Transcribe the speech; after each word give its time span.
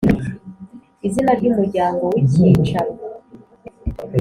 Izina 1.07 1.31
ry 1.39 1.45
Umuryango 1.51 2.03
w 2.13 2.15
Icyicaro 2.21 2.91